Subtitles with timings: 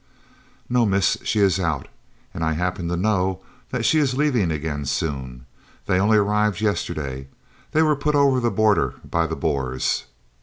[0.67, 1.87] "No, miss, she is out,
[2.33, 5.45] and I happen to know that she is leaving again soon.
[5.85, 7.27] They only arrived yesterday.
[7.71, 10.05] They were put over the border by the Boers."